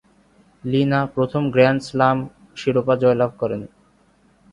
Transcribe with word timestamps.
লি 0.63 0.81
Na 0.91 0.99
প্রথম 1.15 1.43
grand 1.53 1.81
slam 1.87 2.17
শিরোপা 2.57 2.95
জয়লাভ 3.01 3.31
করেন। 3.41 3.61